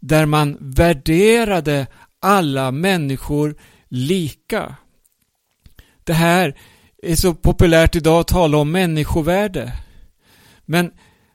där 0.00 0.26
man 0.26 0.56
värderade 0.60 1.86
alla 2.20 2.70
människor 2.70 3.56
lika. 3.88 4.76
Det 6.04 6.12
här 6.12 6.58
är 7.02 7.16
så 7.16 7.34
populärt 7.34 7.96
idag 7.96 8.20
att 8.20 8.28
tala 8.28 8.58
om 8.58 8.70
människovärde. 8.70 9.72
Men 10.64 10.90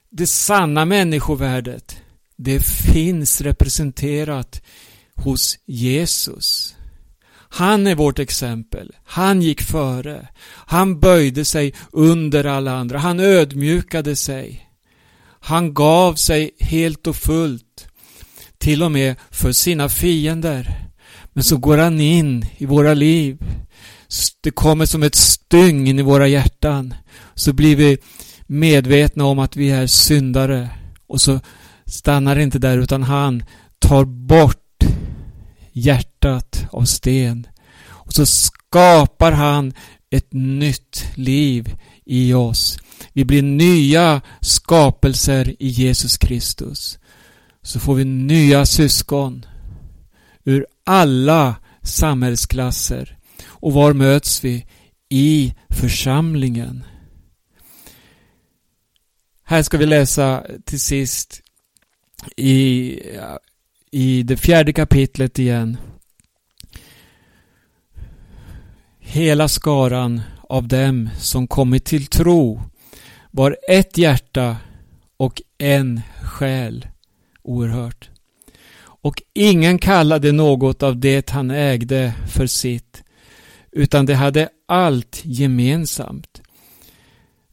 det 0.09 0.27
sanna 0.27 0.85
människovärdet, 0.85 2.01
det 2.35 2.65
finns 2.65 3.41
representerat 3.41 4.61
hos 5.15 5.59
Jesus. 5.65 6.72
Han 7.55 7.87
är 7.87 7.95
vårt 7.95 8.19
exempel. 8.19 8.91
Han 9.03 9.41
gick 9.41 9.61
före. 9.61 10.27
Han 10.65 10.99
böjde 10.99 11.45
sig 11.45 11.73
under 11.91 12.43
alla 12.43 12.71
andra. 12.71 12.99
Han 12.99 13.19
ödmjukade 13.19 14.15
sig. 14.15 14.69
Han 15.39 15.73
gav 15.73 16.15
sig 16.15 16.51
helt 16.59 17.07
och 17.07 17.15
fullt. 17.15 17.87
Till 18.57 18.83
och 18.83 18.91
med 18.91 19.15
för 19.31 19.51
sina 19.51 19.89
fiender. 19.89 20.89
Men 21.33 21.43
så 21.43 21.57
går 21.57 21.77
han 21.77 21.99
in 21.99 22.45
i 22.57 22.65
våra 22.65 22.93
liv. 22.93 23.37
Det 24.41 24.51
kommer 24.51 24.85
som 24.85 25.03
ett 25.03 25.15
stygn 25.15 25.87
in 25.87 25.99
i 25.99 26.01
våra 26.01 26.27
hjärtan. 26.27 26.93
Så 27.35 27.53
blir 27.53 27.75
vi 27.75 27.97
medvetna 28.47 29.25
om 29.25 29.39
att 29.39 29.55
vi 29.55 29.71
är 29.71 29.87
syndare. 29.87 30.69
Och 31.07 31.21
så 31.21 31.39
stannar 31.85 32.35
det 32.35 32.43
inte 32.43 32.59
där 32.59 32.77
utan 32.77 33.03
han 33.03 33.43
tar 33.79 34.05
bort 34.05 34.62
hjärtat 35.73 36.65
av 36.71 36.83
sten. 36.83 37.47
Och 37.85 38.13
så 38.13 38.25
skapar 38.25 39.31
han 39.31 39.73
ett 40.09 40.33
nytt 40.33 41.05
liv 41.15 41.75
i 42.05 42.33
oss. 42.33 42.79
Vi 43.13 43.25
blir 43.25 43.41
nya 43.41 44.21
skapelser 44.41 45.55
i 45.59 45.67
Jesus 45.67 46.17
Kristus. 46.17 46.99
Så 47.61 47.79
får 47.79 47.95
vi 47.95 48.05
nya 48.05 48.65
syskon 48.65 49.45
ur 50.43 50.65
alla 50.83 51.55
samhällsklasser. 51.81 53.17
Och 53.45 53.73
var 53.73 53.93
möts 53.93 54.43
vi? 54.43 54.65
i 55.13 55.53
församlingen. 55.69 56.83
Här 59.43 59.63
ska 59.63 59.77
vi 59.77 59.85
läsa 59.85 60.45
till 60.65 60.79
sist 60.79 61.41
i, 62.37 62.99
i 63.93 64.23
det 64.23 64.37
fjärde 64.37 64.73
kapitlet 64.73 65.39
igen. 65.39 65.77
Hela 68.99 69.47
skaran 69.47 70.21
av 70.41 70.67
dem 70.67 71.09
som 71.19 71.47
kommit 71.47 71.85
till 71.85 72.05
tro 72.05 72.61
var 73.31 73.57
ett 73.69 73.97
hjärta 73.97 74.57
och 75.17 75.41
en 75.57 76.01
själ. 76.21 76.87
Oerhört. 77.43 78.09
Och 78.81 79.21
ingen 79.33 79.79
kallade 79.79 80.31
något 80.31 80.83
av 80.83 80.99
det 80.99 81.29
han 81.29 81.51
ägde 81.51 82.13
för 82.27 82.47
sitt, 82.47 83.03
utan 83.71 84.05
de 84.05 84.13
hade 84.13 84.49
allt 84.67 85.21
gemensamt. 85.23 86.41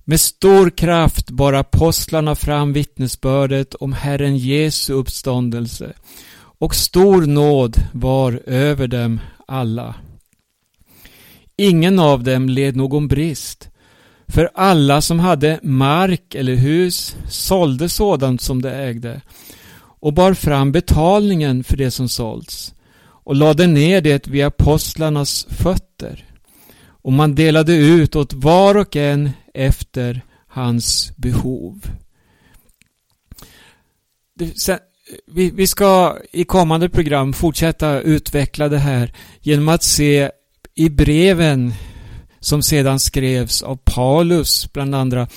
Med 0.05 0.21
stor 0.21 0.71
kraft 0.71 1.31
bar 1.31 1.53
apostlarna 1.53 2.35
fram 2.35 2.73
vittnesbördet 2.73 3.75
om 3.75 3.93
Herren 3.93 4.37
Jesu 4.37 4.93
uppståndelse 4.93 5.93
och 6.59 6.75
stor 6.75 7.27
nåd 7.27 7.77
var 7.93 8.43
över 8.47 8.87
dem 8.87 9.21
alla. 9.49 9.95
Ingen 11.57 11.99
av 11.99 12.23
dem 12.23 12.49
led 12.49 12.77
någon 12.77 13.09
brist, 13.09 13.69
för 14.27 14.51
alla 14.55 15.01
som 15.01 15.21
hade 15.21 15.61
mark 15.63 16.35
eller 16.35 16.55
hus 16.55 17.17
sålde 17.29 17.89
sådant 17.89 18.41
som 18.41 18.63
de 18.63 18.69
ägde 18.69 19.21
och 20.01 20.13
bar 20.13 20.35
fram 20.35 20.73
betalningen 20.73 21.65
för 21.65 21.77
det 21.77 21.91
som 21.91 22.09
sålts 22.09 22.75
och 23.03 23.37
lade 23.37 23.67
ner 23.67 24.01
det 24.01 24.29
vid 24.29 24.45
apostlarnas 24.45 25.47
fötter. 25.51 26.30
Och 27.03 27.13
man 27.13 27.35
delade 27.35 27.75
ut 27.75 28.17
åt 28.17 28.33
var 28.33 28.75
och 28.75 28.97
en 28.97 29.31
efter 29.55 30.21
hans 30.47 31.13
behov. 31.17 31.83
Vi 35.53 35.67
ska 35.67 36.19
i 36.33 36.45
kommande 36.45 36.89
program 36.89 37.33
fortsätta 37.33 38.01
utveckla 38.01 38.69
det 38.69 38.79
här 38.79 39.13
genom 39.41 39.69
att 39.69 39.83
se 39.83 40.31
i 40.75 40.89
breven 40.89 41.73
som 42.41 42.63
sedan 42.63 43.01
skrevs 43.01 43.63
av 43.63 43.77
Paulus 43.77 44.73
bland 44.73 44.95
andra 44.95 45.29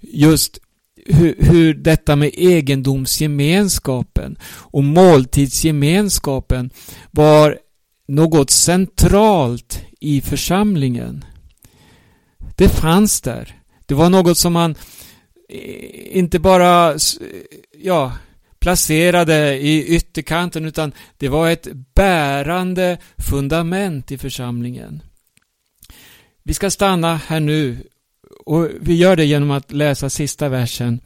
just 0.00 0.58
hur, 1.06 1.34
hur 1.38 1.74
detta 1.74 2.16
med 2.16 2.30
egendomsgemenskapen 2.34 4.36
och 4.46 4.84
måltidsgemenskapen 4.84 6.70
var 7.10 7.58
något 8.06 8.50
centralt 8.50 9.82
i 10.00 10.20
församlingen. 10.20 11.24
Det 12.56 12.68
fanns 12.68 13.20
där. 13.20 13.54
Det 13.86 13.94
var 13.94 14.10
något 14.10 14.38
som 14.38 14.52
man 14.52 14.70
eh, 15.48 16.18
inte 16.18 16.38
bara 16.38 16.94
ja, 17.82 18.12
placerade 18.58 19.58
i 19.58 19.86
ytterkanten 19.86 20.64
utan 20.64 20.92
det 21.16 21.28
var 21.28 21.50
ett 21.50 21.68
bärande 21.94 22.98
fundament 23.16 24.12
i 24.12 24.18
församlingen. 24.18 25.02
Vi 26.42 26.54
ska 26.54 26.70
stanna 26.70 27.16
här 27.16 27.40
nu 27.40 27.78
och 28.46 28.68
vi 28.80 28.94
gör 28.94 29.16
det 29.16 29.24
genom 29.24 29.50
att 29.50 29.72
läsa 29.72 30.10
sista 30.10 30.48
versen. 30.48 31.00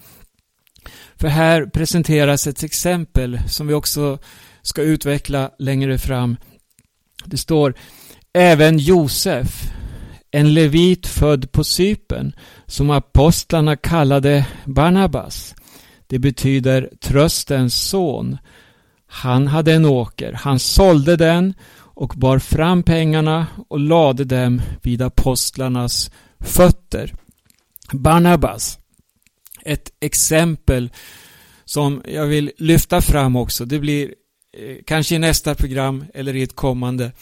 För 1.17 1.29
här 1.29 1.67
presenteras 1.67 2.47
ett 2.47 2.63
exempel 2.63 3.41
som 3.49 3.67
vi 3.67 3.75
också 3.75 4.19
ska 4.63 4.83
utveckla 4.83 5.51
längre 5.59 5.99
fram. 5.99 6.37
Det 7.25 7.37
står 7.37 7.75
Även 8.33 8.79
Josef, 8.79 9.73
en 10.31 10.55
levit 10.55 11.07
född 11.07 11.53
på 11.53 11.65
Sypen, 11.65 12.33
som 12.67 12.91
apostlarna 12.91 13.77
kallade 13.77 14.47
Barnabas. 14.65 15.55
Det 16.07 16.19
betyder 16.19 16.91
tröstens 17.01 17.75
son. 17.75 18.39
Han 19.07 19.47
hade 19.47 19.73
en 19.73 19.85
åker, 19.85 20.33
han 20.33 20.59
sålde 20.59 21.17
den 21.17 21.55
och 22.01 22.13
bar 22.17 22.39
fram 22.39 22.83
pengarna 22.83 23.47
och 23.69 23.81
lade 23.81 24.25
dem 24.25 24.63
vid 24.83 25.03
apostlarnas 25.03 26.11
fötter. 26.41 27.15
Barnabas, 27.93 28.79
ett 29.65 29.91
exempel 30.01 30.91
som 31.65 32.03
jag 32.09 32.27
vill 32.27 32.53
lyfta 32.59 33.01
fram 33.01 33.37
också. 33.37 33.65
Det 33.65 33.79
blir 33.79 34.15
Eh, 34.53 34.77
kanske 34.87 35.15
i 35.15 35.19
nästa 35.19 35.55
program 35.55 36.05
eller 36.15 36.37
i 36.37 36.43
ett 36.43 36.57
kommande. 36.57 37.13